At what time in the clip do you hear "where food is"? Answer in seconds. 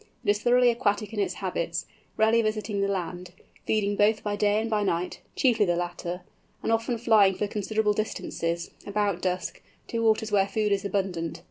10.31-10.83